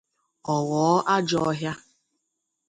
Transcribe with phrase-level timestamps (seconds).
[0.53, 1.73] ọ ghọọ ajọ ọhịa